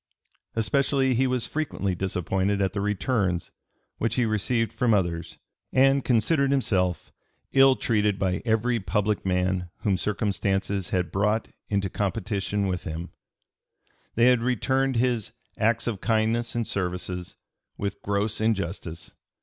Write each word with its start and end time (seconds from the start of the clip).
Especially 0.55 1.13
he 1.13 1.27
was 1.27 1.45
frequently 1.45 1.93
disappointed 1.93 2.59
at 2.59 2.73
the 2.73 2.81
returns 2.81 3.51
which 3.99 4.15
he 4.15 4.25
received 4.25 4.73
from 4.73 4.95
others, 4.95 5.37
and 5.71 6.03
considered 6.03 6.49
himself 6.49 7.11
"ill 7.53 7.75
treated 7.75 8.17
by 8.17 8.41
every 8.43 8.79
public 8.79 9.23
man 9.27 9.69
whom 9.81 9.95
circumstances 9.97 10.89
had 10.89 11.11
brought 11.11 11.49
into 11.69 11.87
competition 11.87 12.65
with 12.65 12.83
him;" 12.83 13.11
they 14.15 14.25
had 14.25 14.41
returned 14.41 14.95
his 14.95 15.33
"acts 15.59 15.85
of 15.85 16.01
kindness 16.01 16.55
and 16.55 16.65
services" 16.65 17.37
with 17.77 18.01
"gross 18.01 18.41
injustice." 18.41 19.11